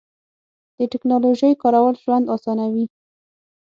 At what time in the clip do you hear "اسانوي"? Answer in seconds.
2.35-2.85